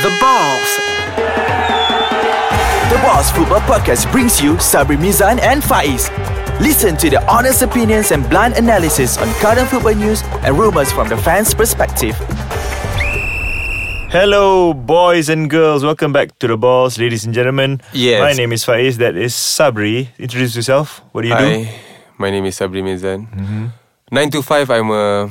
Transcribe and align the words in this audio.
The 0.00 0.08
Balls. 0.20 0.70
The 2.88 2.98
Balls 3.04 3.30
Football 3.30 3.60
Podcast 3.68 4.10
brings 4.10 4.40
you 4.40 4.54
Sabri 4.56 4.96
Mizan 4.96 5.38
and 5.44 5.62
Faiz. 5.62 6.08
Listen 6.60 6.96
to 6.96 7.10
the 7.10 7.20
honest 7.30 7.60
opinions 7.60 8.10
and 8.10 8.24
blunt 8.30 8.56
analysis 8.56 9.18
on 9.18 9.28
current 9.44 9.68
football 9.68 9.94
news 9.94 10.22
and 10.48 10.58
rumors 10.58 10.90
from 10.90 11.08
the 11.08 11.16
fans' 11.16 11.52
perspective. 11.52 12.16
Hello, 14.08 14.72
boys 14.72 15.28
and 15.28 15.50
girls. 15.50 15.84
Welcome 15.84 16.12
back 16.12 16.38
to 16.40 16.46
the 16.48 16.56
balls, 16.56 16.98
ladies 16.98 17.26
and 17.26 17.34
gentlemen. 17.34 17.82
Yes. 17.92 18.22
My 18.22 18.32
name 18.32 18.52
is 18.52 18.64
Faiz. 18.64 18.96
That 18.96 19.14
is 19.14 19.34
Sabri. 19.34 20.08
Introduce 20.18 20.56
yourself. 20.56 21.02
What 21.12 21.22
do 21.22 21.28
you 21.28 21.36
do? 21.36 21.44
Hi, 21.44 21.74
my 22.16 22.30
name 22.30 22.46
is 22.46 22.58
Sabri 22.58 22.82
Mizan. 22.82 23.28
Mm-hmm. 23.28 23.66
Nine 24.10 24.30
to 24.30 24.40
five, 24.42 24.70
I'm 24.70 24.90
a 24.90 25.28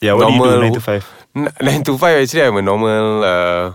Yeah, 0.00 0.14
what 0.14 0.28
do 0.28 0.32
you 0.34 0.42
do? 0.42 0.60
Nine 0.62 0.72
to 0.72 0.80
five. 0.80 1.17
N- 1.36 1.52
nine 1.60 1.82
to 1.84 1.96
five. 1.98 2.22
Actually, 2.22 2.42
I'm 2.42 2.56
a 2.56 2.62
normal 2.62 3.24
uh, 3.24 3.74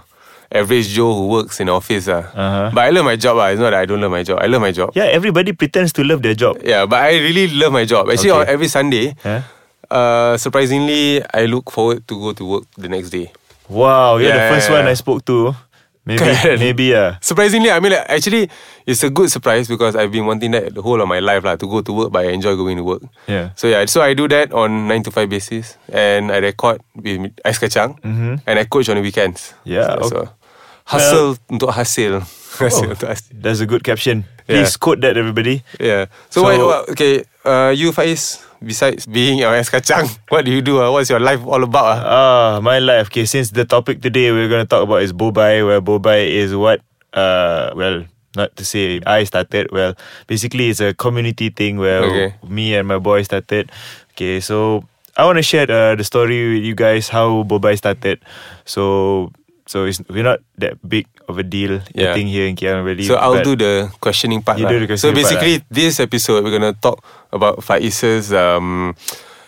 average 0.52 0.90
Joe 0.90 1.14
who 1.14 1.28
works 1.28 1.60
in 1.60 1.70
office. 1.70 2.08
Uh. 2.08 2.26
Uh-huh. 2.34 2.72
But 2.74 2.82
I 2.86 2.90
love 2.90 3.06
my 3.06 3.16
job. 3.16 3.38
Uh. 3.38 3.52
It's 3.54 3.60
not 3.60 3.72
that 3.72 3.80
I 3.82 3.86
don't 3.86 4.02
love 4.02 4.12
my 4.12 4.24
job. 4.24 4.40
I 4.42 4.48
love 4.48 4.62
my 4.62 4.72
job. 4.72 4.92
Yeah, 4.96 5.06
everybody 5.06 5.54
pretends 5.54 5.94
to 5.94 6.04
love 6.04 6.22
their 6.22 6.36
job. 6.36 6.58
Yeah, 6.64 6.86
but 6.86 7.00
I 7.02 7.14
really 7.18 7.48
love 7.50 7.72
my 7.74 7.86
job. 7.86 8.10
Actually, 8.10 8.32
Okay. 8.32 8.52
every 8.52 8.68
Sunday, 8.68 9.16
Huh? 9.24 9.42
uh, 9.90 10.38
surprisingly, 10.38 11.22
I 11.34 11.46
look 11.46 11.72
forward 11.72 12.08
to 12.08 12.16
go 12.20 12.34
to 12.34 12.44
work 12.46 12.64
the 12.78 12.90
next 12.90 13.10
day. 13.12 13.32
Wow, 13.70 14.18
you're 14.18 14.32
the 14.32 14.38
Yeah, 14.38 14.50
first 14.52 14.70
yeah, 14.70 14.76
one 14.76 14.86
yeah. 14.86 14.92
I 14.92 14.96
spoke 14.96 15.26
to. 15.26 15.56
Maybe, 16.04 16.20
Kan? 16.20 16.60
maybe 16.60 16.92
yeah. 16.92 17.16
Surprisingly, 17.24 17.72
I 17.72 17.80
mean, 17.80 17.96
like, 17.96 18.04
actually, 18.12 18.52
it's 18.86 19.04
a 19.04 19.10
good 19.10 19.32
surprise 19.32 19.72
because 19.72 19.96
I've 19.96 20.12
been 20.12 20.28
wanting 20.28 20.52
that 20.52 20.76
the 20.76 20.82
whole 20.84 21.00
of 21.00 21.08
my 21.08 21.24
life 21.24 21.48
lah, 21.48 21.56
to 21.56 21.64
go 21.64 21.80
to 21.80 21.92
work, 21.96 22.12
but 22.12 22.28
I 22.28 22.36
enjoy 22.36 22.60
going 22.60 22.76
to 22.76 22.84
work. 22.84 23.04
Yeah. 23.26 23.56
So 23.56 23.72
yeah, 23.72 23.86
so 23.88 24.04
I 24.04 24.12
do 24.14 24.28
that 24.28 24.52
on 24.52 24.92
9 24.92 25.04
to 25.08 25.12
5 25.16 25.30
basis 25.32 25.80
and 25.88 26.28
I 26.28 26.44
record 26.44 26.84
with 27.00 27.32
Ais 27.48 27.56
Kacang 27.56 27.96
Mhm. 28.04 28.44
and 28.44 28.56
I 28.60 28.68
coach 28.68 28.92
on 28.92 29.00
the 29.00 29.02
weekends. 29.02 29.56
Yeah, 29.64 29.96
So, 30.04 30.10
so 30.12 30.18
hustle 30.92 31.40
untuk 31.48 31.72
hasil. 31.72 32.20
Hasil 32.60 32.92
untuk 33.00 33.08
hasil. 33.08 33.32
That's 33.40 33.64
a 33.64 33.66
good 33.66 33.88
caption. 33.88 34.28
Yeah. 34.44 34.60
Please 34.68 34.76
quote 34.76 35.00
that, 35.08 35.16
everybody. 35.16 35.64
Yeah. 35.80 36.12
So, 36.28 36.44
So- 36.44 36.52
what, 36.52 36.60
what, 36.60 36.82
okay, 37.00 37.24
uh, 37.48 37.72
you 37.72 37.96
Faiz, 37.96 38.44
besides 38.64 39.06
being 39.06 39.38
your 39.40 39.52
Ais 39.54 39.70
Kacang, 39.70 40.08
what 40.30 40.46
do 40.46 40.52
you 40.52 40.62
do? 40.62 40.82
Uh? 40.82 40.92
What's 40.92 41.10
your 41.10 41.20
life 41.20 41.44
all 41.46 41.64
about? 41.64 42.00
Uh? 42.00 42.08
Ah, 42.08 42.60
my 42.62 42.80
life. 42.80 43.08
Okay, 43.08 43.26
since 43.26 43.52
the 43.52 43.66
topic 43.66 44.02
today 44.02 44.32
we're 44.32 44.48
going 44.50 44.64
to 44.64 44.70
talk 44.70 44.84
about 44.84 45.02
is 45.04 45.14
Bobai, 45.14 45.66
where 45.66 45.82
Bobai 45.82 46.28
is 46.32 46.56
what, 46.56 46.82
uh, 47.14 47.72
well, 47.76 48.06
not 48.36 48.56
to 48.58 48.66
say 48.66 49.00
I 49.06 49.24
started. 49.26 49.70
Well, 49.72 49.96
basically 50.28 50.70
it's 50.70 50.80
a 50.80 50.94
community 50.94 51.50
thing 51.50 51.78
where 51.78 52.04
Okay. 52.04 52.36
me 52.48 52.74
and 52.76 52.88
my 52.88 52.98
boy 52.98 53.22
started. 53.24 53.72
Okay, 54.16 54.40
so 54.40 54.84
I 55.18 55.26
want 55.26 55.38
to 55.38 55.44
share 55.46 55.70
uh, 55.70 55.96
the 55.96 56.04
story 56.04 56.56
with 56.58 56.64
you 56.64 56.74
guys 56.74 57.10
how 57.10 57.44
Bobai 57.44 57.78
started. 57.78 58.20
So, 58.66 59.32
so 59.74 59.90
it's, 59.90 59.98
we're 60.06 60.22
not 60.22 60.38
that 60.62 60.78
big 60.86 61.10
of 61.26 61.42
a 61.42 61.44
deal. 61.44 61.82
Yeah. 61.98 62.14
I 62.14 62.14
think 62.14 62.30
here 62.30 62.46
in 62.46 62.54
KL 62.54 62.86
really. 62.86 63.10
So 63.10 63.18
I'll 63.18 63.42
do 63.42 63.58
the 63.58 63.90
questioning 63.98 64.46
part. 64.46 64.62
You 64.62 64.70
lah. 64.70 64.78
do 64.78 64.86
the 64.86 64.94
so 65.02 65.10
questioning 65.10 65.26
part 65.26 65.42
basically, 65.42 65.66
this 65.74 65.98
episode 65.98 66.46
we're 66.46 66.54
gonna 66.54 66.78
talk 66.78 67.02
about 67.34 67.66
Faiz's 67.66 68.30
um, 68.30 68.94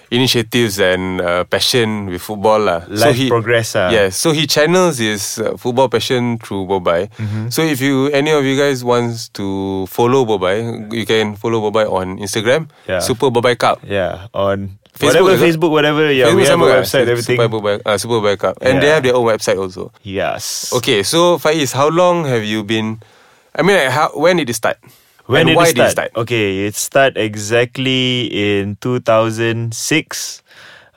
initiatives 0.09 0.81
and 0.81 1.21
uh, 1.21 1.45
passion 1.45 2.09
with 2.09 2.25
football 2.25 2.57
lah. 2.57 2.89
so 2.89 3.13
Life 3.13 3.29
progress 3.29 3.77
ah. 3.77 3.93
Yes. 3.93 4.17
So 4.17 4.33
he 4.33 4.49
channels 4.49 4.97
his 4.97 5.37
uh, 5.37 5.61
football 5.61 5.93
passion 5.93 6.41
through 6.41 6.65
Bobai. 6.65 7.13
Mm-hmm. 7.21 7.53
So 7.53 7.61
if 7.61 7.77
you 7.77 8.09
any 8.09 8.33
of 8.33 8.41
you 8.41 8.57
guys 8.57 8.81
wants 8.81 9.29
to 9.37 9.85
follow 9.93 10.25
Bobai, 10.25 10.89
you 10.89 11.05
can 11.05 11.37
follow 11.37 11.61
Bobai 11.61 11.85
on 11.85 12.17
Instagram. 12.17 12.73
Yeah. 12.89 12.97
Super 12.97 13.29
Bobai 13.29 13.53
Cup. 13.53 13.85
Yeah, 13.85 14.25
on 14.33 14.81
Facebook, 14.95 15.27
whatever? 15.27 15.38
Facebook, 15.38 15.71
whatever. 15.71 16.03
Yeah, 16.11 16.33
we 16.33 16.45
have 16.47 16.59
a 16.59 16.63
website, 16.63 17.03
Super 17.05 17.11
everything. 17.11 17.38
Bobai, 17.51 17.81
uh, 17.85 17.97
Super 17.97 18.35
Cup, 18.39 18.57
and 18.61 18.81
they 18.81 18.88
have 18.88 19.03
their 19.03 19.15
own 19.15 19.25
website 19.27 19.59
also. 19.59 19.91
Yes. 20.03 20.71
Okay, 20.71 21.03
so 21.03 21.38
Faiz, 21.38 21.73
how 21.73 21.89
long 21.89 22.23
have 22.25 22.43
you 22.47 22.63
been? 22.63 23.03
I 23.55 23.61
mean, 23.61 23.75
like, 23.75 23.91
how, 23.91 24.11
when 24.16 24.38
did 24.38 24.49
it 24.49 24.55
start? 24.55 24.79
When 25.27 25.41
and 25.41 25.47
did 25.49 25.55
why 25.57 25.67
it 25.67 25.75
start? 25.75 25.75
did 25.75 25.85
it 25.85 25.91
start? 25.91 26.11
Okay, 26.16 26.66
it 26.67 26.75
start 26.75 27.17
exactly 27.17 28.31
in 28.31 28.78
2006. 28.79 30.41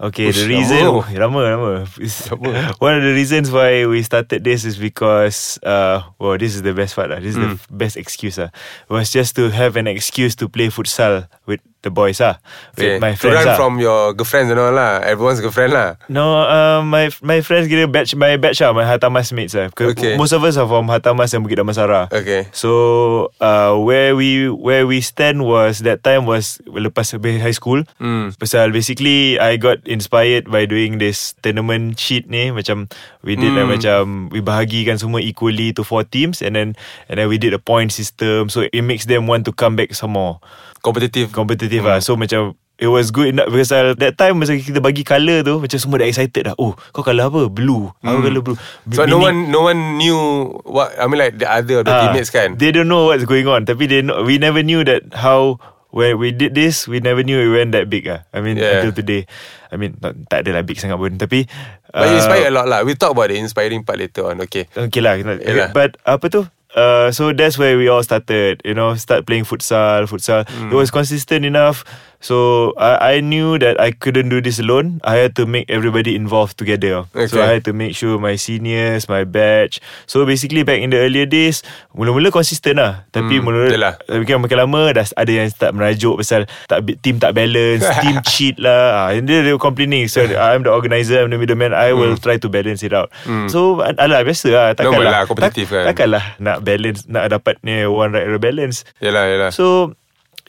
Okay, 0.01 0.31
the 0.31 0.47
reason 0.47 0.79
lama. 0.87 1.03
lama 1.19 1.39
lama. 1.43 1.87
Lama. 2.31 2.73
One 2.79 2.95
of 2.95 3.03
the 3.03 3.11
reasons 3.19 3.51
why 3.51 3.83
we 3.87 4.03
started 4.07 4.45
this 4.45 4.65
is 4.65 4.79
because 4.79 5.59
uh 5.67 6.03
well 6.21 6.39
this 6.39 6.55
is 6.55 6.63
the 6.63 6.71
best 6.73 6.95
part 6.95 7.11
lah. 7.11 7.19
This 7.19 7.35
is 7.35 7.41
the 7.43 7.59
Mm. 7.59 7.59
f- 7.59 7.67
best 7.67 7.97
excuse 7.99 8.39
ah. 8.39 8.55
Was 8.87 9.11
just 9.11 9.35
to 9.43 9.51
have 9.51 9.75
an 9.75 9.89
excuse 9.91 10.37
to 10.39 10.47
play 10.47 10.69
futsal 10.71 11.27
with 11.51 11.59
the 11.83 11.91
boys 11.91 12.19
ah. 12.21 12.43
With 12.75 12.99
my 12.99 13.15
to 13.15 13.21
friends 13.23 13.47
ah. 13.47 13.57
from 13.57 13.79
your 13.79 14.13
girlfriends 14.15 14.51
and 14.51 14.59
all 14.59 14.75
lah. 14.75 14.99
Everyone's 15.03 15.39
girlfriend 15.39 15.73
lah. 15.73 15.95
No, 16.11 16.43
uh, 16.43 16.83
my 16.83 17.11
my 17.23 17.39
friends 17.41 17.71
kira 17.71 17.87
batch 17.87 18.19
my 18.19 18.35
batch 18.35 18.59
ah, 18.61 18.75
my 18.75 18.83
Hatamas 18.83 19.31
mates 19.31 19.55
ah. 19.55 19.71
Ke- 19.71 19.95
Okay. 19.95 20.19
Most 20.19 20.35
of 20.35 20.43
us 20.43 20.59
are 20.59 20.67
from 20.67 20.91
Hatamas 20.91 21.33
and 21.33 21.47
Bukit 21.47 21.63
Damansara. 21.63 22.11
Okay. 22.11 22.51
So 22.51 23.31
uh, 23.39 23.79
where 23.79 24.19
we 24.19 24.51
where 24.51 24.85
we 24.85 24.99
stand 25.01 25.47
was 25.47 25.87
that 25.87 26.03
time 26.03 26.27
was 26.27 26.59
lepas 26.67 27.15
high 27.15 27.55
school. 27.55 27.87
Hmm. 28.03 28.35
Pasal 28.37 28.75
basically 28.75 29.39
I 29.39 29.55
got 29.57 29.79
inspired 29.87 30.51
by 30.51 30.67
doing 30.67 30.99
this 30.99 31.39
tournament 31.47 31.99
sheet 31.99 32.27
ni 32.27 32.51
macam 32.51 32.91
we 33.23 33.39
did 33.39 33.55
like 33.55 33.67
Hmm. 33.69 33.75
macam 33.79 34.01
we 34.35 34.41
bahagikan 34.43 34.99
semua 34.99 35.21
equally 35.23 35.71
to 35.75 35.83
four 35.87 36.03
teams 36.03 36.41
and 36.43 36.57
then 36.59 36.75
and 37.07 37.19
then 37.23 37.29
we 37.31 37.37
did 37.39 37.55
a 37.55 37.61
point 37.61 37.93
system 37.93 38.49
so 38.49 38.65
it 38.71 38.83
makes 38.83 39.05
them 39.07 39.29
want 39.29 39.45
to 39.45 39.53
come 39.53 39.77
back 39.79 39.93
some 39.95 40.15
more 40.17 40.41
Competitive. 40.79 41.35
competitive 41.35 41.68
Hmm. 41.71 41.85
lah. 41.87 42.01
So 42.01 42.17
macam 42.17 42.57
It 42.79 42.87
was 42.87 43.11
good 43.11 43.35
enough 43.35 43.51
Because 43.51 43.75
uh, 43.75 43.99
that 43.99 44.15
time 44.15 44.39
Masa 44.39 44.55
kita 44.55 44.79
bagi 44.79 45.03
colour 45.03 45.43
tu 45.43 45.59
Macam 45.59 45.75
semua 45.75 45.99
dah 45.99 46.07
excited 46.07 46.47
dah 46.47 46.55
Oh 46.55 46.79
kau 46.89 47.03
colour 47.03 47.27
apa? 47.27 47.51
Blue 47.51 47.91
Aku 47.99 48.23
colour 48.23 48.39
blue 48.41 48.55
Hmm. 48.55 48.95
So 48.95 49.03
no 49.03 49.19
Meaning- 49.19 49.19
one 49.19 49.39
no 49.51 49.61
one 49.67 49.81
knew 49.99 50.19
what 50.63 50.95
I 50.95 51.05
mean 51.05 51.19
like 51.19 51.35
the 51.35 51.51
other 51.51 51.83
the 51.83 51.91
Ah, 51.91 52.07
teammates 52.07 52.31
kan. 52.31 52.55
They 52.55 52.71
don't 52.71 52.87
know 52.87 53.11
what's 53.11 53.27
going 53.27 53.45
on 53.45 53.67
Tapi 53.67 53.85
they 53.85 54.01
know, 54.01 54.23
we 54.23 54.39
never 54.39 54.63
knew 54.63 54.87
that 54.87 55.11
How 55.13 55.59
When 55.91 56.17
we 56.17 56.31
did 56.31 56.55
this 56.55 56.87
We 56.87 57.03
never 57.03 57.27
knew 57.27 57.37
it 57.37 57.51
went 57.51 57.75
that 57.75 57.91
big 57.91 58.07
ah. 58.07 58.23
I 58.31 58.39
mean 58.39 58.55
Yeah. 58.55 58.79
until 58.79 58.95
today 58.95 59.27
I 59.67 59.75
mean 59.75 59.99
not, 59.99 60.15
Tak 60.31 60.47
adalah 60.47 60.63
big 60.63 60.79
sangat 60.79 60.97
pun 60.97 61.19
Tapi 61.19 61.51
But 61.89 61.99
uh, 61.99 62.07
it 62.07 62.15
inspired 62.15 62.47
a 62.47 62.55
lot 62.55 62.71
lah. 62.71 62.87
We 62.87 62.95
talk 62.95 63.11
about 63.11 63.27
the 63.27 63.41
inspiring 63.41 63.81
part 63.81 63.97
later 63.97 64.23
on. 64.23 64.39
Okay. 64.45 64.69
Okay 64.69 65.01
lah 65.01 65.19
not- 65.19 65.41
Yelah. 65.41 65.73
But 65.73 65.97
apa 66.05 66.29
tu 66.29 66.45
Uh, 66.69 67.09
so 67.09 67.33
that's 67.33 67.57
where 67.57 67.81
we 67.81 67.89
all 67.89 68.05
started 68.05 68.61
You 68.61 68.77
know 68.77 68.93
Start 68.93 69.25
playing 69.25 69.49
futsal 69.49 70.05
Futsal 70.05 70.45
Hmm. 70.45 70.69
It 70.69 70.77
was 70.77 70.93
consistent 70.93 71.49
enough 71.49 71.81
So 72.21 72.75
I, 72.77 73.17
I 73.17 73.21
knew 73.25 73.57
that 73.63 73.81
I 73.81 73.95
couldn't 73.95 74.29
do 74.29 74.43
this 74.43 74.59
alone 74.59 75.01
I 75.01 75.17
had 75.17 75.33
to 75.39 75.47
make 75.47 75.71
everybody 75.71 76.13
involved 76.13 76.59
together 76.59 77.09
So 77.15 77.39
Okay. 77.39 77.41
I 77.41 77.49
had 77.57 77.65
to 77.65 77.73
make 77.73 77.97
sure 77.97 78.21
My 78.21 78.37
seniors 78.37 79.09
My 79.09 79.25
batch 79.25 79.81
So 80.05 80.27
basically 80.27 80.61
back 80.61 80.85
in 80.85 80.93
the 80.93 81.01
earlier 81.01 81.25
days 81.25 81.65
Mula-mula 81.97 82.29
consistent 82.29 82.77
lah 82.77 83.09
Tapi 83.09 83.41
Hmm, 83.41 83.49
mula 83.49 83.73
yelah. 83.73 83.95
Tapi 84.05 84.29
kan 84.29 84.37
makin 84.37 84.59
lama 84.61 84.93
Dah 84.93 85.09
ada 85.17 85.33
yang 85.33 85.49
start 85.49 85.73
merajuk 85.73 86.21
Pasal 86.21 86.45
tak, 86.69 86.85
Team 87.01 87.17
tak 87.17 87.33
balance 87.33 87.87
Team 88.05 88.21
cheat 88.29 88.61
lah 88.61 89.09
ah, 89.09 89.17
And 89.17 89.25
they, 89.25 89.41
they 89.41 89.57
were 89.57 89.63
complaining 89.63 90.05
So 90.13 90.21
I'm 90.21 90.69
the 90.69 90.73
organizer 90.75 91.25
I'm 91.25 91.33
the 91.33 91.41
middleman 91.41 91.73
I 91.73 91.97
will 91.97 92.21
try 92.21 92.37
to 92.37 92.49
balance 92.53 92.85
it 92.85 92.93
out 92.93 93.09
So 93.49 93.81
alah 93.81 94.21
biasa 94.21 94.47
lah 94.53 94.67
Hmm. 94.69 94.85
Normal 94.85 95.01
Takkanlah 95.01 95.15
lah, 95.15 95.23
kompetitif 95.25 95.67
kan. 95.73 95.85
Takkanlah 95.89 96.25
nak 96.43 96.57
balance 96.61 97.05
Nak 97.05 97.31
dapat 97.31 97.59
ni 97.61 97.85
One 97.85 98.11
right 98.11 98.27
balance 98.37 98.83
Yalah 98.99 99.25
yalah. 99.27 99.51
So 99.51 99.95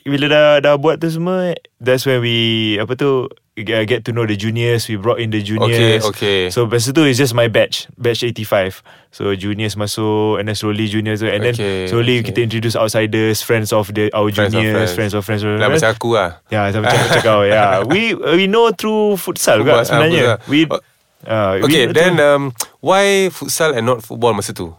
Bila 0.01 0.25
dah 0.25 0.45
dah 0.59 0.73
buat 0.75 0.97
tu 0.97 1.09
semua 1.09 1.53
That's 1.77 2.03
when 2.03 2.19
we 2.19 2.37
Apa 2.77 2.95
tu 2.95 3.29
get 3.59 4.07
to 4.07 4.15
know 4.15 4.23
the 4.23 4.33
juniors 4.33 4.87
We 4.87 4.95
brought 4.95 5.19
in 5.19 5.29
the 5.29 5.43
juniors 5.43 5.99
Okay, 6.07 6.47
okay. 6.47 6.49
So 6.49 6.63
lepas 6.63 6.87
tu 6.87 7.03
It's 7.03 7.19
just 7.19 7.35
my 7.35 7.51
batch 7.51 7.91
Batch 7.93 8.23
85 8.23 8.79
So 9.11 9.35
juniors 9.35 9.75
masuk 9.75 10.39
And 10.39 10.47
then 10.47 10.55
slowly 10.55 10.87
juniors 10.87 11.19
And 11.19 11.43
then 11.43 11.53
Okay, 11.53 11.91
slowly 11.91 12.23
okay. 12.23 12.31
kita 12.31 12.47
introduce 12.47 12.79
outsiders 12.79 13.43
Friends 13.43 13.75
of 13.75 13.91
the 13.91 14.07
our 14.15 14.31
Friends 14.31 14.55
of 14.55 14.63
juniors 14.63 14.73
friends. 14.73 14.95
Friends 14.95 15.13
of 15.13 15.21
friends 15.21 15.41
Lah 15.43 15.67
macam 15.67 15.91
aku 15.91 16.09
lah. 16.15 16.39
Ya 16.47 16.71
sama 16.71 16.87
macam 16.87 16.99
macam 17.03 17.21
kau 17.21 17.41
Ya 17.43 17.63
We 17.91 18.01
we 18.15 18.47
know 18.47 18.71
through 18.71 19.19
futsal 19.19 19.59
juga 19.61 19.83
sebenarnya 19.83 20.39
We 20.47 20.63
futsal. 20.63 20.79
uh, 21.27 21.51
we 21.59 21.63
Okay, 21.67 21.83
know 21.85 21.93
then 21.93 22.13
um, 22.17 22.43
why 22.79 23.27
futsal 23.27 23.75
and 23.75 23.83
not 23.83 23.99
football 23.99 24.31
masa 24.31 24.55
tu? 24.55 24.71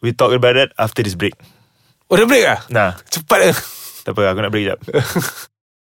We 0.00 0.16
talk 0.16 0.32
about 0.32 0.56
that 0.56 0.72
After 0.80 1.04
this 1.04 1.14
break 1.14 1.36
Oh 2.08 2.16
dah 2.16 2.26
break 2.26 2.44
ah? 2.48 2.64
Nah 2.72 2.96
Cepat 3.12 3.52
ah. 3.52 3.56
Tak 4.04 4.16
apa 4.16 4.32
aku 4.32 4.40
nak 4.40 4.52
break 4.52 4.66
jap 4.68 4.80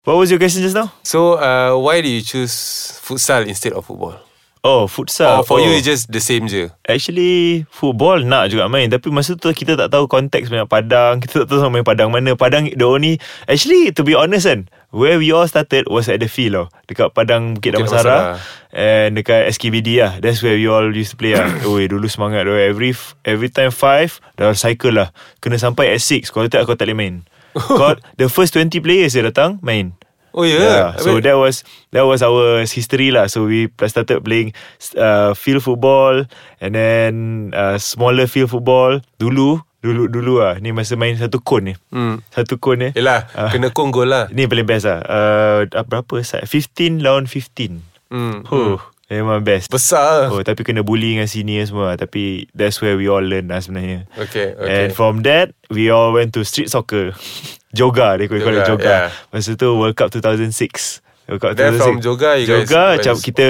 What 0.07 0.15
was 0.15 0.31
your 0.31 0.39
question 0.39 0.63
just 0.63 0.71
now? 0.71 0.95
So 1.03 1.35
uh, 1.35 1.75
why 1.75 1.99
do 1.99 2.07
you 2.07 2.23
choose 2.23 2.55
futsal 3.03 3.43
instead 3.43 3.75
of 3.75 3.83
football? 3.83 4.15
Oh 4.63 4.87
futsal 4.87 5.39
Or 5.39 5.43
for 5.43 5.59
oh. 5.59 5.67
you 5.67 5.75
it's 5.75 5.83
just 5.83 6.07
the 6.07 6.23
same 6.23 6.47
je? 6.47 6.71
Actually 6.87 7.67
Football 7.67 8.23
nak 8.23 8.47
juga 8.47 8.71
main 8.71 8.87
Tapi 8.87 9.11
masa 9.11 9.35
tu 9.35 9.51
kita 9.51 9.75
tak 9.75 9.91
tahu 9.91 10.07
Konteks 10.07 10.47
banyak 10.47 10.71
padang 10.71 11.19
Kita 11.19 11.43
tak 11.43 11.51
tahu 11.51 11.59
sama 11.59 11.79
main 11.79 11.87
padang 11.87 12.09
mana 12.15 12.39
Padang 12.39 12.71
the 12.71 12.87
only 12.87 13.19
Actually 13.51 13.91
to 13.91 14.07
be 14.07 14.15
honest 14.15 14.47
kan 14.47 14.71
Where 14.87 15.19
we 15.19 15.35
all 15.35 15.43
started 15.47 15.91
Was 15.91 16.07
at 16.07 16.23
the 16.23 16.31
field 16.31 16.55
tau 16.55 16.65
Dekat 16.87 17.11
padang 17.11 17.59
Bukit 17.59 17.75
Bukit 17.75 17.91
Damansara 17.91 18.39
Damansara. 18.39 18.65
And 18.71 19.19
dekat 19.19 19.51
SKBD 19.51 19.89
lah. 19.99 20.13
That's 20.23 20.39
where 20.39 20.55
we 20.55 20.69
all 20.69 20.87
used 20.89 21.11
to 21.13 21.19
play 21.19 21.35
lah. 21.35 21.49
Oi 21.71 21.91
dulu 21.91 22.07
semangat 22.07 22.47
tu. 22.47 22.55
Every 22.55 22.95
every 23.27 23.51
time 23.51 23.75
5 23.75 24.39
Dah 24.39 24.55
cycle 24.55 24.95
lah. 24.95 25.09
Kena 25.43 25.59
sampai 25.59 25.91
at 25.91 25.99
6 25.99 26.31
Kalau 26.31 26.47
tak 26.47 26.63
kau 26.63 26.79
tak 26.79 26.87
boleh 26.87 26.97
main. 26.97 27.15
Kau, 27.57 27.97
The 28.15 28.29
first 28.31 28.55
20 28.55 28.79
players 28.79 29.11
dia 29.11 29.25
datang 29.25 29.57
Main. 29.59 29.97
Oh 30.37 30.45
yeah. 30.45 30.93
I 30.93 31.01
So 31.01 31.17
mean- 31.17 31.25
that 31.25 31.33
was 31.35 31.65
that 31.89 32.05
was 32.05 32.21
our 32.21 32.61
history 32.61 33.09
lah. 33.09 33.25
So 33.25 33.49
we 33.49 33.73
started 33.89 34.21
playing 34.21 34.53
uh, 34.93 35.33
field 35.33 35.65
football 35.65 36.29
and 36.61 36.71
then 36.77 37.13
uh, 37.57 37.81
smaller 37.81 38.29
field 38.29 38.53
football. 38.53 39.01
Dulu 39.17 39.65
dulu 39.87 40.11
dulu 40.11 40.33
ah. 40.43 40.59
Ni 40.59 40.75
masa 40.75 40.99
main 40.99 41.15
satu 41.15 41.39
kon 41.39 41.71
ni. 41.71 41.73
Hmm. 41.95 42.19
Satu 42.35 42.59
kon 42.59 42.83
ni. 42.83 42.89
Yelah, 42.91 43.31
Ah. 43.31 43.47
kena 43.47 43.71
kong 43.71 43.95
gol 43.95 44.11
lah. 44.11 44.27
Ni 44.29 44.43
paling 44.43 44.67
best 44.67 44.83
lah. 44.83 44.99
Uh, 45.07 45.59
berapa 45.87 46.19
side? 46.19 46.43
15 46.43 46.99
lawan 46.99 47.23
15. 47.31 47.79
Hmm. 48.11 48.43
Huh. 48.43 48.75
Memang 49.07 49.39
best. 49.39 49.71
Besar. 49.71 50.27
Oh, 50.27 50.43
tapi 50.43 50.67
kena 50.67 50.83
bully 50.83 51.15
dengan 51.15 51.31
senior 51.31 51.63
semua. 51.63 51.95
Tapi 51.95 52.51
that's 52.51 52.83
where 52.83 52.99
we 52.99 53.07
all 53.07 53.23
learn 53.23 53.47
lah 53.47 53.63
sebenarnya. 53.63 54.03
Okay, 54.19 54.51
okay. 54.51 54.67
And 54.67 54.87
from 54.91 55.23
that, 55.23 55.55
we 55.71 55.87
all 55.87 56.11
went 56.11 56.35
to 56.35 56.43
street 56.43 56.67
soccer. 56.67 57.15
Joga, 57.77 58.19
they 58.19 58.27
call 58.27 58.43
it 58.43 58.43
Joga, 58.43 58.67
Joga. 58.67 58.83
yeah. 58.83 59.07
Masa 59.31 59.55
tu 59.55 59.79
World 59.79 59.95
Cup 59.95 60.11
2006. 60.11 60.99
World 61.31 61.39
Cup 61.39 61.51
Then 61.55 61.79
from 61.79 62.03
Joga, 62.03 62.35
you 62.35 62.47
guys 62.51 62.67
Joga, 62.67 62.99
macam 62.99 63.15
kita, 63.19 63.45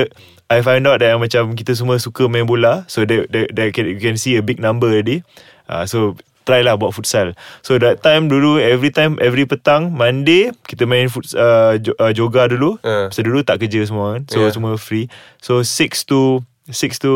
I 0.50 0.62
find 0.62 0.86
out 0.86 1.02
that 1.02 1.18
macam 1.18 1.58
kita 1.58 1.74
semua 1.74 1.98
suka 1.98 2.30
main 2.30 2.46
bola. 2.46 2.86
So 2.86 3.02
that, 3.06 3.30
that, 3.34 3.48
that 3.54 3.68
can, 3.74 3.90
you 3.90 3.98
can 3.98 4.18
see 4.18 4.38
a 4.38 4.44
big 4.46 4.62
number 4.62 4.94
already. 4.94 5.26
Uh, 5.66 5.90
so 5.90 6.14
try 6.48 6.64
lah 6.64 6.80
buat 6.80 6.96
futsal. 6.96 7.36
So 7.60 7.76
that 7.84 8.00
time 8.00 8.32
dulu 8.32 8.56
every 8.64 8.96
time 8.96 9.20
every 9.20 9.44
petang 9.44 9.92
Monday 9.92 10.56
kita 10.64 10.88
main 10.88 11.12
futs, 11.12 11.36
uh, 11.36 11.76
uh, 11.76 12.12
joga 12.16 12.48
dulu. 12.48 12.80
Uh. 12.80 13.12
So 13.12 13.20
dulu 13.20 13.44
tak 13.44 13.60
kerja 13.60 13.84
semua 13.84 14.16
kan. 14.16 14.24
So 14.32 14.48
Yeah. 14.48 14.56
semua 14.56 14.80
free. 14.80 15.12
So 15.44 15.60
6 15.68 16.08
to 16.08 16.48
6 16.72 17.04
to 17.04 17.12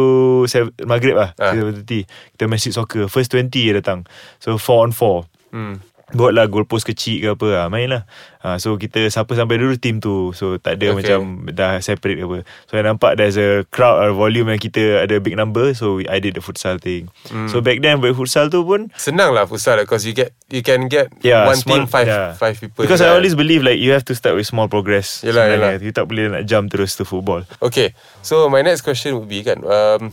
7 0.47 0.75
maghrib 0.83 1.15
lah. 1.15 1.31
Ah. 1.39 1.55
7.30 1.55 2.07
kita 2.35 2.43
main 2.47 2.59
street 2.59 2.75
soccer. 2.75 3.07
First 3.07 3.31
20 3.31 3.51
je 3.51 3.71
datang. 3.71 4.03
So 4.43 4.59
4 4.59 4.87
on 4.87 4.91
4. 4.91 5.23
Hmm. 5.51 5.75
Buat 6.11 6.31
lah 6.31 6.45
goal 6.45 6.63
post 6.63 6.83
kecil 6.83 7.17
ke 7.17 7.27
apa 7.31 7.47
lah 7.47 7.65
Main 7.67 7.87
lah 7.87 8.03
ha, 8.39 8.55
So 8.55 8.75
kita 8.75 9.07
siapa 9.07 9.31
sampai 9.31 9.55
dulu 9.55 9.75
Team 9.75 9.97
tu 9.97 10.31
So 10.31 10.55
tak 10.55 10.75
ada 10.75 10.91
Okay. 10.91 10.97
macam 11.15 11.19
Dah 11.47 11.79
separate 11.79 12.15
ke 12.15 12.23
apa 12.23 12.37
So 12.65 12.75
I 12.75 12.81
nampak 12.81 13.15
There's 13.15 13.35
a 13.35 13.63
crowd 13.67 13.99
or 13.99 14.11
volume 14.11 14.47
Yang 14.47 14.67
kita 14.67 14.83
ada 15.01 15.15
big 15.17 15.33
number 15.33 15.71
So 15.71 15.99
I 16.01 16.17
did 16.17 16.33
the 16.33 16.41
futsal 16.41 16.77
thing 16.77 17.07
Hmm. 17.27 17.47
So 17.47 17.59
back 17.59 17.79
then 17.79 17.97
Buat 17.97 18.13
futsal 18.13 18.47
tu 18.47 18.61
pun 18.61 18.91
Senang 18.93 19.31
lah 19.31 19.45
futsal 19.45 19.79
because 19.79 20.03
you 20.03 20.11
get 20.11 20.35
you 20.47 20.59
can 20.59 20.85
get 20.85 21.07
Yeah, 21.19 21.45
one 21.45 21.55
small- 21.55 21.79
team 21.79 21.87
five 21.87 22.05
yeah. 22.05 22.35
five 22.35 22.55
people. 22.55 22.83
Because 22.83 22.99
I 22.99 23.11
always 23.11 23.33
believe 23.33 23.61
Like 23.61 23.77
you 23.77 23.91
have 23.91 24.03
to 24.03 24.13
start 24.13 24.35
with 24.35 24.43
small 24.43 24.67
progress 24.67 25.23
Yelah, 25.23 25.47
sebenarnya. 25.47 25.79
yelah. 25.79 25.79
You 25.79 25.91
tak 25.91 26.05
boleh 26.05 26.27
nak 26.29 26.43
jump 26.43 26.67
terus 26.67 26.95
to 26.95 27.03
football 27.03 27.47
Okay, 27.59 27.95
so 28.19 28.47
my 28.47 28.59
next 28.59 28.81
question 28.81 29.15
would 29.15 29.25
be 29.25 29.41
kan. 29.41 29.61
Um, 29.61 30.11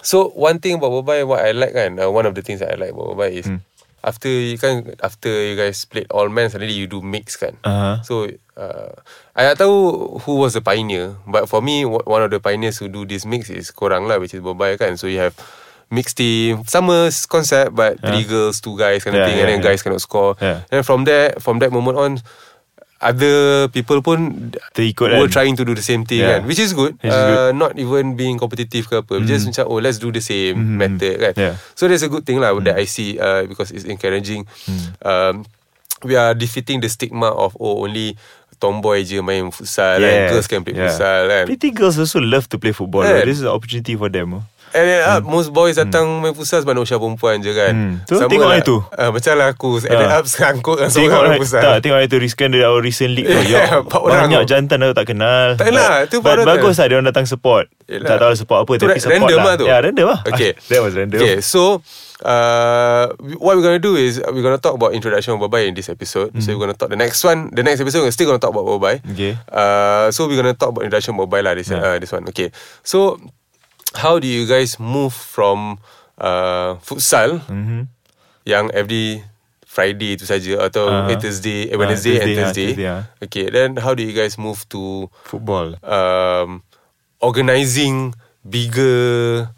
so 0.00 0.28
one 0.30 0.58
thing 0.58 0.76
about 0.76 0.90
Bobai, 0.90 1.22
what 1.22 1.40
I 1.40 1.52
like 1.52 1.72
kan, 1.72 1.96
uh, 1.96 2.10
one 2.10 2.26
of 2.26 2.34
the 2.34 2.42
things 2.42 2.60
that 2.60 2.68
I 2.68 2.76
like 2.76 2.92
about 2.92 3.14
Bobai 3.14 3.30
is 3.32 3.46
Hmm. 3.46 3.62
After 4.04 4.28
you 4.28 4.60
kan 4.60 4.92
after 5.00 5.32
you 5.32 5.56
guys 5.56 5.88
played 5.88 6.04
all 6.12 6.28
men, 6.28 6.52
suddenly 6.52 6.76
you 6.76 6.84
do 6.84 7.00
mix 7.00 7.40
kan. 7.40 7.56
uh-huh. 7.64 8.04
So 8.04 8.28
uh, 8.54 8.92
I 9.32 9.48
tak 9.48 9.64
tahu 9.64 10.20
who 10.28 10.44
was 10.44 10.52
the 10.52 10.60
pioneer, 10.60 11.16
but 11.24 11.48
for 11.48 11.64
me 11.64 11.88
one 11.88 12.20
of 12.20 12.28
the 12.28 12.38
pioneers 12.38 12.76
who 12.76 12.92
do 12.92 13.08
this 13.08 13.24
mix 13.24 13.48
is 13.48 13.72
korang 13.72 14.04
lah, 14.04 14.20
which 14.20 14.36
is 14.36 14.44
Bobai 14.44 14.76
kan. 14.76 15.00
So 15.00 15.08
you 15.08 15.24
have 15.24 15.32
mixed 15.88 16.20
team, 16.20 16.68
sama 16.68 17.08
concept 17.32 17.72
but 17.72 17.96
three 18.04 18.28
girls, 18.28 18.60
two 18.60 18.76
guys 18.76 19.00
kind 19.00 19.16
of 19.16 19.24
Yeah, 19.24 19.28
thing, 19.32 19.36
yeah, 19.40 19.44
and 19.48 19.50
then 19.56 19.60
yeah. 19.64 19.68
guys 19.72 19.80
cannot 19.80 20.04
score. 20.04 20.36
Yeah. 20.36 20.68
And 20.68 20.84
from 20.84 21.08
there, 21.08 21.32
from 21.40 21.64
that 21.64 21.72
moment 21.72 21.96
on. 21.96 22.12
Other 23.02 23.68
people 23.68 24.00
pun 24.00 24.50
Terikut 24.72 25.10
were 25.12 25.26
kan? 25.28 25.34
trying 25.34 25.54
to 25.58 25.64
do 25.66 25.74
the 25.74 25.82
same 25.82 26.06
thing 26.06 26.22
Yeah. 26.24 26.40
kan 26.40 26.48
Which 26.48 26.62
is 26.62 26.72
good, 26.72 26.94
Which 27.02 27.10
is 27.10 27.14
good. 27.14 27.38
uh, 27.38 27.50
Not 27.52 27.74
even 27.76 28.14
being 28.14 28.38
competitive 28.38 28.86
ke 28.88 29.02
apa 29.02 29.20
Just 29.26 29.50
macam 29.50 29.66
Oh 29.68 29.82
let's 29.82 29.98
do 29.98 30.08
the 30.08 30.22
same 30.22 30.56
Mhm. 30.56 30.76
method 30.78 31.14
kan 31.20 31.32
Yeah. 31.36 31.54
So 31.74 31.84
that's 31.84 32.06
a 32.06 32.08
good 32.08 32.24
thing 32.24 32.38
lah 32.40 32.54
That 32.62 32.78
I 32.78 32.86
see 32.86 33.18
uh, 33.18 33.44
Because 33.44 33.74
it's 33.74 33.84
encouraging 33.84 34.46
um, 35.04 35.44
We 36.00 36.16
are 36.16 36.32
defeating 36.32 36.80
the 36.80 36.88
stigma 36.88 37.28
of 37.28 37.52
Oh 37.60 37.82
only 37.84 38.14
Tomboy 38.62 39.02
je 39.04 39.18
main 39.20 39.50
futsal 39.50 39.98
yeah. 40.00 40.30
Girls 40.30 40.46
can 40.46 40.62
play 40.64 40.72
yeah. 40.72 40.88
futsal 40.88 41.26
kan 41.28 41.44
Pretty 41.50 41.74
girls 41.74 41.98
also 41.98 42.22
love 42.22 42.46
to 42.48 42.56
play 42.56 42.72
football 42.72 43.02
Yeah. 43.04 43.20
yeah. 43.20 43.24
This 43.26 43.42
is 43.42 43.44
an 43.44 43.52
opportunity 43.52 43.98
for 43.98 44.08
them 44.08 44.40
oh. 44.40 44.44
And 44.74 44.84
then 44.84 45.00
uh, 45.00 45.22
most 45.22 45.48
boys 45.48 45.74
datang 45.74 46.18
main 46.18 46.34
futsal 46.34 46.58
Sebab 46.58 46.74
nak 46.74 46.82
usah 46.82 46.98
perempuan 46.98 47.38
je 47.38 47.50
kan 47.50 47.70
Hmm. 47.70 47.94
Tu 48.02 48.18
tengok 48.18 48.44
lah, 48.44 48.58
itu. 48.58 48.82
uh, 48.82 49.08
Macam 49.08 49.32
lah 49.34 49.48
aku 49.48 49.78
And 49.80 49.94
then 49.94 50.10
Ah. 50.10 50.18
up 50.18 50.26
sangkut 50.26 50.76
dengan 50.76 50.90
Tengok 50.90 51.10
seorang 51.14 51.30
right, 51.30 51.40
futsal 51.40 51.62
tak, 51.62 51.76
tengok 51.80 52.00
itu 52.02 52.16
riskan 52.18 52.48
dari 52.50 52.62
our 52.62 52.78
recent 52.78 53.10
league 53.10 53.24
tu. 53.24 53.38
Yeah, 53.44 53.70
Ya, 53.70 53.78
empat 53.80 54.00
orang 54.00 54.26
banyak 54.26 54.42
jantan 54.44 54.78
aku 54.80 54.92
tak 54.92 55.06
kenal. 55.08 55.46
Tak 55.54 55.70
But- 55.70 56.06
tu 56.08 56.16
but 56.18 56.42
bagus 56.42 56.74
lah 56.74 56.86
dia 56.86 56.96
orang 56.98 57.06
datang 57.06 57.24
support. 57.24 57.70
Yelah. 57.84 58.08
Tak 58.08 58.16
tahu 58.18 58.28
lah 58.28 58.38
support 58.38 58.58
apa 58.60 58.72
Tu 58.74 58.82
tapi 58.82 58.98
support 58.98 59.14
random 59.22 59.38
lah. 59.38 59.46
lah 59.46 59.54
tu. 59.54 59.64
Ya, 59.64 59.76
random 59.78 60.06
lah. 60.08 60.20
Okay. 60.26 60.50
That 60.68 60.80
was 60.80 60.92
random. 60.92 61.20
Okay, 61.20 61.38
so 61.38 61.78
uh, 62.22 63.04
what 63.38 63.54
we're 63.54 63.62
gonna 63.62 63.78
do 63.78 63.94
is 63.94 64.18
we're 64.24 64.40
gonna 64.40 64.58
talk 64.58 64.74
about 64.74 64.90
introduction 64.92 65.34
of 65.34 65.40
Babai 65.40 65.66
in 65.66 65.74
this 65.74 65.86
episode. 65.88 66.32
So 66.38 66.50
we're 66.50 66.60
gonna 66.60 66.74
talk 66.74 66.88
the 66.88 66.98
next 66.98 67.22
one. 67.22 67.50
The 67.50 67.62
next 67.62 67.78
episode 67.78 68.02
we're 68.02 68.10
still 68.10 68.26
gonna 68.26 68.40
talk 68.40 68.50
about 68.50 68.66
Babai. 68.66 69.04
Okay. 69.06 69.36
Uh, 69.46 70.10
so 70.10 70.24
we're 70.24 70.34
gonna 70.34 70.52
talk 70.52 70.72
about 70.72 70.82
introduction 70.82 71.14
of 71.14 71.22
Babai 71.22 71.40
lah. 71.40 71.52
This 71.52 71.68
Yeah. 71.68 71.84
uh, 71.84 71.96
this 71.96 72.10
one. 72.10 72.24
Okay. 72.26 72.50
So 72.80 73.20
how 73.94 74.18
do 74.18 74.26
you 74.26 74.46
guys 74.46 74.78
move 74.78 75.14
from 75.14 75.78
uh, 76.18 76.78
futsal 76.82 77.42
Mhm. 77.46 77.86
yang 78.46 78.70
every 78.74 79.22
Friday 79.66 80.14
tu 80.14 80.22
saja 80.22 80.70
atau 80.70 80.86
Ah. 80.86 81.10
uh, 81.10 81.18
Thursday, 81.18 81.66
eh, 81.66 81.74
Ah, 81.74 81.78
Wednesday 81.82 82.14
and 82.22 82.30
Thursday, 82.30 82.38
ah, 82.38 82.42
Thursday. 82.46 82.68
Thursday, 82.70 82.86
ah. 82.86 83.02
Okay, 83.18 83.44
then 83.50 83.74
how 83.82 83.90
do 83.90 84.06
you 84.06 84.14
guys 84.14 84.38
move 84.38 84.62
to 84.70 85.10
Football. 85.26 85.74
um, 85.82 86.62
organizing 87.18 88.14
bigger 88.46 89.48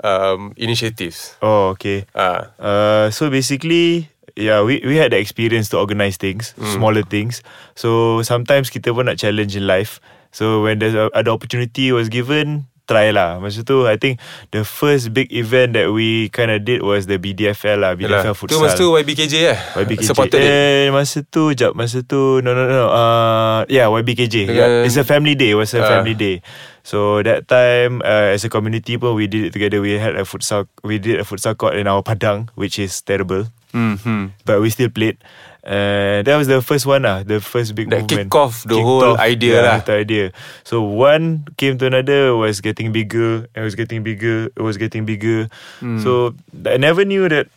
um, 0.00 0.54
initiatives. 0.56 1.34
Oh, 1.42 1.74
okay. 1.74 2.06
Ah, 2.14 2.54
Uh, 2.56 3.06
so 3.10 3.28
basically, 3.28 4.06
yeah, 4.38 4.62
we 4.62 4.78
we 4.86 4.94
had 4.96 5.10
the 5.10 5.18
experience 5.18 5.68
to 5.74 5.76
organize 5.76 6.14
things, 6.16 6.54
Hmm. 6.54 6.78
smaller 6.78 7.02
things. 7.02 7.42
So 7.74 8.22
sometimes 8.22 8.70
kita 8.70 8.94
pun 8.94 9.10
nak 9.10 9.18
challenge 9.18 9.58
in 9.58 9.66
life. 9.66 9.98
So 10.30 10.62
when 10.62 10.78
there's 10.78 10.94
a, 10.94 11.10
ada 11.12 11.34
opportunity 11.34 11.90
was 11.90 12.06
given, 12.08 12.67
try 12.88 13.12
lah. 13.12 13.36
Masa 13.36 13.60
tu, 13.62 13.84
I 13.84 14.00
think 14.00 14.16
the 14.48 14.64
first 14.64 15.12
big 15.12 15.28
event 15.30 15.76
that 15.76 15.92
we 15.92 16.32
kind 16.32 16.48
of 16.48 16.64
did 16.64 16.80
was 16.80 17.04
the 17.04 17.20
BDFL 17.20 17.84
lah, 17.84 17.92
BDFL 17.92 18.32
yalah. 18.32 18.34
futsal. 18.34 18.56
Tu 18.56 18.64
masa 18.64 18.74
tu 18.74 18.88
YBKJ 18.90 19.34
eh? 19.44 19.58
YBKJ 19.76 20.08
Supported 20.08 20.40
it. 20.40 20.48
Eh 20.48 20.88
masa 20.88 21.20
tu 21.20 21.52
Jap 21.52 21.76
masa 21.76 22.00
tu 22.00 22.40
No 22.40 22.56
no 22.56 22.64
no 22.64 22.88
uh, 22.88 23.68
Yeah 23.68 23.92
YBKJ 23.92 24.48
Dengan- 24.48 24.70
yeah, 24.80 24.86
It's 24.88 24.96
a 24.96 25.04
family 25.04 25.36
day 25.36 25.52
It 25.52 25.58
was 25.60 25.76
a 25.76 25.84
Ah. 25.84 26.00
family 26.00 26.16
day 26.16 26.40
So 26.80 27.20
that 27.20 27.44
time 27.44 28.00
uh, 28.00 28.32
As 28.32 28.42
a 28.42 28.50
community 28.50 28.96
pun 28.96 29.12
We 29.12 29.28
did 29.28 29.44
it 29.44 29.52
together 29.52 29.84
We 29.84 30.00
had 30.00 30.16
a 30.16 30.24
futsal 30.24 30.64
We 30.80 30.96
did 30.96 31.20
a 31.20 31.28
futsal 31.28 31.52
court 31.54 31.76
In 31.76 31.84
our 31.84 32.00
Padang 32.00 32.48
Which 32.56 32.80
is 32.80 32.96
terrible 33.04 33.52
Mm-hmm. 33.76 34.40
But 34.48 34.64
we 34.64 34.72
still 34.72 34.88
played 34.88 35.20
uh, 35.68 36.24
That 36.24 36.34
was 36.40 36.48
the 36.48 36.64
first 36.64 36.88
one 36.88 37.04
lah 37.04 37.22
The 37.22 37.44
first 37.44 37.76
big 37.76 37.92
That 37.92 38.08
movement 38.08 38.32
kick 38.32 38.40
off 38.40 38.64
the 38.64 38.80
whole 38.80 39.20
idea 39.20 39.60
yeah, 39.60 39.68
lah. 39.68 39.78
The 39.84 39.94
idea 40.00 40.24
So 40.64 40.80
one 40.80 41.44
came 41.60 41.76
to 41.78 41.86
another 41.92 42.32
Was 42.34 42.64
getting 42.64 42.90
bigger 42.90 43.46
It 43.52 43.60
was 43.60 43.76
getting 43.76 44.00
bigger 44.00 44.48
It 44.56 44.64
was 44.64 44.80
getting 44.80 45.04
bigger 45.04 45.52
Hmm. 45.84 46.00
So 46.00 46.32
I 46.64 46.80
never 46.80 47.04
knew 47.04 47.28
that 47.28 47.52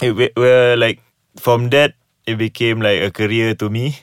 it 0.00 0.16
we- 0.16 0.32
were 0.34 0.74
like 0.80 1.04
from 1.36 1.70
that 1.70 1.94
it 2.26 2.38
became 2.38 2.80
like 2.82 3.00
a 3.02 3.10
career 3.10 3.54
to 3.56 3.70
me. 3.70 3.94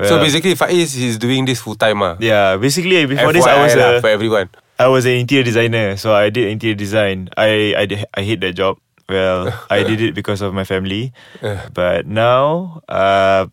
So 0.00 0.16
Well, 0.16 0.24
basically 0.24 0.56
Faiz 0.56 0.96
is 0.96 1.18
doing 1.20 1.44
this 1.44 1.60
full 1.60 1.76
time 1.76 2.00
ah. 2.02 2.16
yeah, 2.18 2.56
basically 2.56 3.04
before 3.06 3.32
this 3.32 3.44
I 3.46 3.60
was 3.60 3.76
a 3.76 4.00
for 4.00 4.08
everyone. 4.08 4.48
I 4.80 4.88
was 4.88 5.04
an 5.06 5.14
interior 5.20 5.44
designer, 5.44 5.94
so 6.00 6.10
I 6.16 6.32
did 6.32 6.48
interior 6.48 6.74
design. 6.74 7.28
I 7.36 7.76
I 7.76 7.84
I 8.16 8.22
hate 8.24 8.40
that 8.42 8.56
job. 8.56 8.80
Well, 9.12 9.52
I 9.68 9.84
did 9.84 10.00
it 10.00 10.16
because 10.16 10.40
of 10.40 10.56
my 10.56 10.64
family, 10.64 11.12
but 11.76 12.08
now 12.08 12.80
uh, 12.88 13.46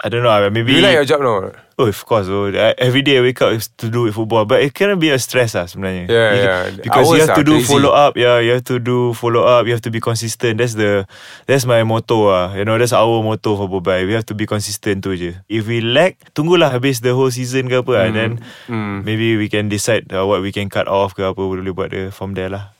I 0.00 0.08
don't 0.08 0.22
know. 0.22 0.50
Maybe 0.50 0.72
Do 0.72 0.76
you 0.76 0.84
like 0.84 0.94
your 0.94 1.04
job 1.04 1.20
now? 1.20 1.52
Oh, 1.78 1.84
of 1.84 2.06
course. 2.06 2.28
Oh, 2.28 2.46
every 2.78 3.02
day 3.02 3.18
I 3.18 3.20
wake 3.20 3.40
up 3.42 3.52
is 3.52 3.68
to 3.76 3.88
do 3.88 4.08
with 4.08 4.14
football, 4.14 4.44
but 4.44 4.62
it 4.62 4.72
can 4.72 4.96
be 4.98 5.10
a 5.12 5.18
stress 5.20 5.52
lah 5.52 5.68
sebenarnya. 5.68 6.08
Yeah, 6.08 6.30
yeah. 6.32 6.60
Because 6.72 7.12
you 7.12 7.20
have 7.20 7.36
to 7.36 7.44
do 7.44 7.60
crazy. 7.60 7.68
follow 7.68 7.92
up. 7.92 8.16
Yeah, 8.16 8.40
you 8.40 8.56
have 8.56 8.64
to 8.72 8.80
do 8.80 9.12
follow 9.12 9.44
up. 9.44 9.68
You 9.68 9.76
have 9.76 9.84
to 9.84 9.92
be 9.92 10.00
consistent. 10.00 10.56
That's 10.60 10.72
the 10.76 11.04
that's 11.44 11.68
my 11.68 11.84
motto 11.84 12.32
ah. 12.32 12.52
You 12.56 12.64
know, 12.64 12.80
that's 12.80 12.96
our 12.96 13.20
motto 13.20 13.60
for 13.60 13.68
Bobai. 13.68 14.08
We 14.08 14.16
have 14.16 14.24
to 14.32 14.36
be 14.36 14.48
consistent 14.48 15.04
tu 15.04 15.16
je. 15.16 15.36
If 15.48 15.68
we 15.68 15.84
lack, 15.84 16.20
tunggulah 16.36 16.72
habis 16.72 17.04
the 17.04 17.12
whole 17.12 17.32
season 17.32 17.68
ke 17.68 17.80
apa, 17.80 18.08
and 18.08 18.12
then 18.16 18.32
mm. 18.68 19.04
maybe 19.04 19.36
we 19.36 19.52
can 19.52 19.68
decide 19.68 20.08
uh, 20.12 20.24
what 20.24 20.40
we 20.40 20.52
can 20.52 20.72
cut 20.72 20.88
off 20.88 21.12
ke 21.12 21.24
apa 21.24 21.40
boleh 21.40 21.72
buat 21.76 21.92
dia 21.92 22.12
from 22.12 22.36
there 22.36 22.52
lah. 22.52 22.75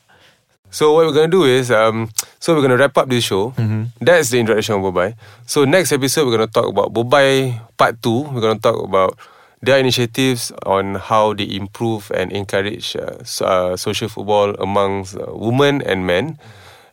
So 0.69 0.93
what 0.93 1.05
we're 1.07 1.13
gonna 1.15 1.31
do 1.31 1.45
is 1.45 1.71
um, 1.71 2.09
so 2.39 2.53
we're 2.55 2.61
gonna 2.61 2.77
wrap 2.77 2.97
up 2.97 3.09
this 3.09 3.23
show. 3.23 3.51
Mm-hmm. 3.57 4.03
That's 4.03 4.29
the 4.29 4.39
introduction 4.39 4.75
of 4.75 4.81
Bobai. 4.81 5.15
So 5.47 5.65
next 5.65 5.91
episode 5.91 6.25
we're 6.27 6.35
gonna 6.37 6.51
talk 6.51 6.67
about 6.67 6.93
Bobai 6.93 7.59
Part 7.77 8.01
Two. 8.03 8.27
We're 8.29 8.41
gonna 8.41 8.59
talk 8.59 8.77
about 8.83 9.17
their 9.61 9.79
initiatives 9.79 10.51
on 10.67 10.95
how 10.95 11.33
they 11.33 11.49
improve 11.49 12.11
and 12.13 12.31
encourage 12.31 12.95
uh, 12.95 13.17
uh, 13.41 13.75
social 13.75 14.07
football 14.07 14.53
amongst 14.59 15.17
uh, 15.17 15.25
women 15.33 15.81
and 15.81 16.05
men, 16.05 16.37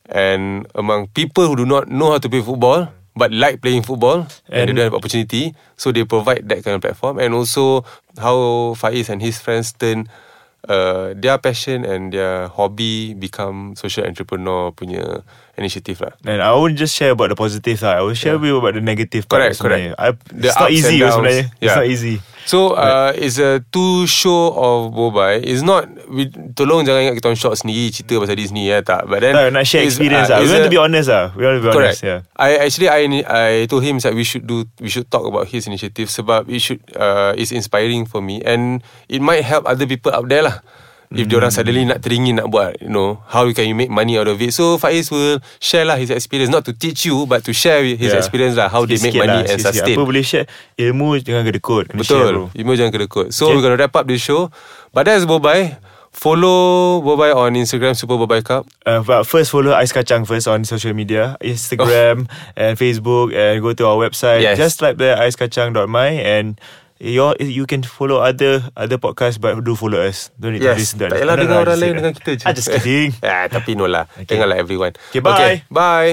and 0.09 0.67
among 0.75 1.09
people 1.09 1.47
who 1.47 1.57
do 1.57 1.67
not 1.67 1.89
know 1.89 2.13
how 2.13 2.19
to 2.19 2.29
play 2.29 2.41
football 2.41 2.89
but 3.17 3.31
like 3.31 3.63
playing 3.63 3.81
football 3.81 4.27
and, 4.51 4.51
they 4.51 4.61
And- 4.63 4.77
don't 4.77 4.85
have 4.91 4.95
opportunity. 4.95 5.55
So 5.77 5.93
they 5.93 6.03
provide 6.03 6.49
that 6.49 6.65
kind 6.65 6.75
of 6.75 6.81
platform, 6.83 7.19
and 7.19 7.35
also 7.35 7.85
how 8.19 8.75
Faiz 8.75 9.09
and 9.11 9.21
his 9.23 9.39
friends 9.39 9.71
turn 9.73 10.09
uh, 10.69 11.13
their 11.17 11.39
passion 11.39 11.85
and 11.85 12.13
their 12.13 12.49
hobby 12.49 13.15
become 13.15 13.77
social 13.77 14.05
entrepreneur 14.05 14.73
punya 14.73 15.23
initiative 15.57 16.01
lah. 16.03 16.13
And 16.27 16.43
I 16.43 16.53
won't 16.53 16.75
just 16.77 16.95
share 16.97 17.13
about 17.13 17.31
the 17.31 17.39
positive 17.39 17.79
lah. 17.85 17.99
I 17.99 18.03
will 18.03 18.17
share 18.19 18.37
with 18.41 18.49
you 18.51 18.59
about 18.59 18.75
the 18.75 18.83
negative 18.85 19.29
part 19.29 19.43
Correct, 19.55 19.61
correct. 19.61 19.95
I, 19.99 20.13
The 20.33 20.49
it's 20.51 20.57
not 20.59 20.69
ups 20.69 20.75
easy 20.75 20.97
sebenarnya. 21.01 21.45
It's 21.61 21.71
Yeah. 21.71 21.79
not 21.79 21.87
easy. 21.89 22.17
So 22.45 22.77
uh, 22.77 23.17
it's 23.17 23.41
a 23.41 23.65
two 23.73 24.05
show 24.05 24.53
of 24.53 24.93
Bobai. 24.93 25.41
It's 25.41 25.65
not 25.65 25.89
we, 26.13 26.29
Tolong 26.29 26.85
jangan 26.85 27.09
ingat 27.09 27.17
kita 27.17 27.33
on 27.33 27.39
shot 27.41 27.57
sendiri 27.57 27.89
Cerita 27.89 28.21
pasal 28.21 28.37
Disney 28.37 28.69
ya, 28.69 28.85
tak 28.85 29.09
But 29.09 29.25
then 29.25 29.33
No, 29.33 29.49
nak 29.49 29.65
share 29.65 29.81
it's, 29.81 29.97
experience 29.97 30.29
uh, 30.29 30.37
lah. 30.37 30.39
We 30.45 30.45
it's 30.45 30.53
want 30.53 30.63
a- 30.63 30.69
to 30.69 30.75
be 30.77 30.81
honest 30.81 31.09
lah. 31.09 31.25
We 31.33 31.41
want 31.41 31.57
to 31.57 31.63
be 31.65 31.73
Correct. 31.73 32.05
honest. 32.05 32.05
Yeah. 32.05 32.21
I 32.37 32.51
actually 32.61 32.89
I 32.93 33.01
I 33.25 33.51
told 33.65 33.81
him 33.81 33.97
that 34.05 34.13
we 34.13 34.29
should 34.29 34.45
do 34.45 34.69
we 34.77 34.93
should 34.93 35.09
talk 35.09 35.25
about 35.25 35.49
his 35.49 35.65
initiative 35.65 36.13
sebab 36.13 36.45
it 36.53 36.61
should 36.61 36.85
uh, 36.93 37.33
is 37.35 37.49
inspiring 37.49 38.05
for 38.05 38.21
me 38.21 38.45
and 38.45 38.85
it 39.09 39.25
might 39.25 39.41
help 39.41 39.65
other 39.65 39.89
people 39.89 40.13
out 40.13 40.29
there 40.29 40.45
lah. 40.45 40.61
If 41.15 41.31
mm. 41.31 41.39
orang 41.39 41.51
suddenly 41.55 41.87
nak 41.87 42.03
teringin 42.03 42.43
nak 42.43 42.51
buat, 42.51 42.77
you 42.83 42.91
know, 42.91 43.23
how 43.31 43.47
can 43.55 43.65
you 43.65 43.75
make 43.79 43.89
money 43.89 44.19
out 44.19 44.27
of 44.27 44.37
it? 44.43 44.51
So 44.51 44.77
Faiz 44.77 45.09
will 45.15 45.39
share 45.63 45.87
lah 45.87 45.95
his 45.97 46.11
experience, 46.11 46.51
not 46.51 46.67
to 46.67 46.75
teach 46.75 47.07
you, 47.07 47.25
but 47.25 47.47
to 47.47 47.55
share 47.55 47.81
his 47.87 48.11
Yeah. 48.11 48.19
experience 48.19 48.59
lah, 48.59 48.67
how 48.69 48.83
they 48.85 48.99
make 48.99 49.15
money 49.15 49.31
lah, 49.31 49.47
and 49.47 49.63
sikit-sikit. 49.63 49.87
sustain. 49.87 49.97
Apa 49.97 50.03
boleh 50.05 50.25
share 50.27 50.47
Ilmu 50.75 51.23
jangan 51.23 51.47
kedekut 51.47 51.85
Kena 51.95 52.03
share. 52.03 52.35
Betul. 52.35 52.51
Imo 52.59 52.73
jangan 52.75 52.93
kedekut. 52.93 53.27
So 53.31 53.47
Okay. 53.47 53.55
we're 53.55 53.65
gonna 53.65 53.79
wrap 53.79 53.95
up 53.95 54.05
this 54.11 54.21
show. 54.21 54.51
But 54.91 55.07
that's 55.07 55.23
Bobai. 55.25 55.79
Follow 56.15 57.03
Bobai 57.03 57.35
on 57.35 57.59
Instagram 57.59 57.99
Super 57.99 58.15
Bobai 58.15 58.39
Cup. 58.39 58.71
Uh, 58.87 59.03
but 59.03 59.27
first 59.27 59.51
follow 59.51 59.75
Ais 59.75 59.91
Kacang 59.91 60.23
first 60.23 60.47
on 60.47 60.63
social 60.63 60.95
media 60.95 61.35
Instagram 61.43 62.31
and 62.55 62.79
Facebook 62.79 63.35
and 63.35 63.59
go 63.59 63.75
to 63.75 63.83
our 63.83 63.99
website 63.99 64.47
Yes. 64.47 64.55
just 64.55 64.79
type 64.79 64.95
there 65.03 65.19
aiskacang.my 65.19 66.09
and 66.23 66.55
your 67.05 67.37
you 67.37 67.69
can 67.69 67.85
follow 67.85 68.25
other 68.25 68.65
other 68.75 68.97
podcast 68.97 69.37
but 69.37 69.61
do 69.61 69.77
follow 69.77 70.01
us 70.01 70.33
don't 70.41 70.57
need 70.57 70.65
to 70.65 70.73
listen 70.73 70.97
to 70.97 71.05
Tak 71.05 71.13
others. 71.13 71.21
payahlah 71.21 71.37
dengar 71.37 71.59
orang 71.61 71.79
lain 71.79 71.93
dengan 72.01 72.13
kita 72.17 72.31
je. 72.41 72.45
I 72.49 72.53
just 72.57 72.73
kidding 72.73 73.13
ah, 73.29 73.45
tapi 73.47 73.77
no 73.77 73.85
lah. 73.85 74.09
Okay. 74.17 74.35
Dengarlah 74.35 74.57
everyone. 74.57 74.97
Okay, 75.13 75.21
bye. 75.21 75.37
bye. 75.69 76.13